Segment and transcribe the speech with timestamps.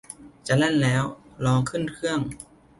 [0.47, 1.03] จะแล่นแล้ว
[1.45, 2.19] รอขึ้นเครื่อง